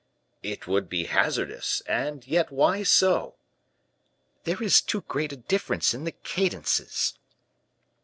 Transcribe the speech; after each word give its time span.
"It 0.41 0.65
would 0.65 0.89
be 0.89 1.03
hazardous, 1.03 1.81
and 1.81 2.25
yet 2.25 2.49
why 2.51 2.81
so?" 2.81 3.35
"There 4.45 4.63
is 4.63 4.81
too 4.81 5.01
great 5.01 5.31
a 5.31 5.37
difference 5.37 5.93
in 5.93 6.05
the 6.05 6.11
cadences." 6.11 7.19